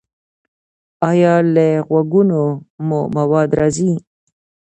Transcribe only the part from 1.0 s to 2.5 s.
ایا له غوږونو